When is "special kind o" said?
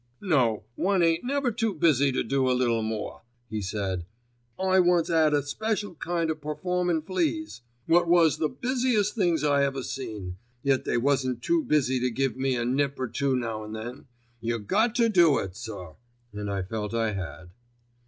5.43-6.33